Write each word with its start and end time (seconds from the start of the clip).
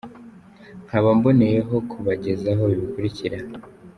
Nkaba 0.85 1.09
mboneyeho 1.17 1.75
kubagezaho 1.89 2.61
ibi 2.73 2.75
bikurikira: 2.81 3.37